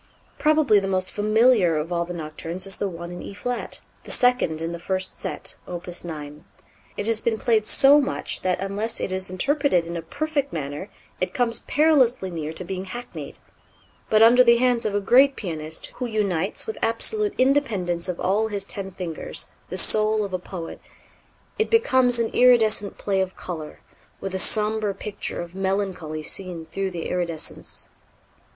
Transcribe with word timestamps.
Probably 0.39 0.79
the 0.79 0.87
most 0.87 1.11
familiar 1.11 1.77
of 1.77 1.93
all 1.93 2.05
the 2.05 2.13
Nocturnes 2.15 2.65
is 2.65 2.77
the 2.77 2.89
one 2.89 3.11
in 3.11 3.21
E 3.21 3.35
flat, 3.35 3.81
the 4.03 4.09
second 4.09 4.59
in 4.59 4.71
the 4.71 4.79
first 4.79 5.19
set, 5.19 5.57
Opus 5.67 6.03
9. 6.03 6.43
It 6.97 7.05
has 7.05 7.21
been 7.21 7.37
played 7.37 7.67
so 7.67 8.01
much 8.01 8.41
that 8.41 8.59
unless 8.59 8.99
it 8.99 9.11
is 9.11 9.29
interpreted 9.29 9.85
in 9.85 9.95
a 9.95 10.01
perfect 10.01 10.51
manner 10.51 10.89
it 11.19 11.35
comes 11.35 11.59
perilously 11.59 12.31
near 12.31 12.51
to 12.51 12.63
being 12.63 12.85
hackneyed; 12.85 13.37
but 14.09 14.23
under 14.23 14.43
the 14.43 14.57
hands 14.57 14.85
of 14.87 14.95
a 14.95 14.99
great 14.99 15.35
pianist, 15.35 15.91
who 15.97 16.07
unites 16.07 16.65
with 16.65 16.79
absolute 16.81 17.35
independence 17.37 18.09
of 18.09 18.19
all 18.19 18.47
his 18.47 18.65
ten 18.65 18.89
fingers, 18.89 19.51
the 19.67 19.77
soul 19.77 20.25
of 20.25 20.33
a 20.33 20.39
poet, 20.39 20.81
it 21.59 21.69
becomes 21.69 22.17
an 22.17 22.29
iridescent 22.31 22.97
play 22.97 23.21
of 23.21 23.35
color, 23.35 23.81
with 24.19 24.33
a 24.33 24.39
sombre 24.39 24.95
picture 24.95 25.41
of 25.41 25.53
melancholy 25.53 26.23
seen 26.23 26.65
through 26.65 26.89
the 26.89 27.07
iridescence. 27.07 27.91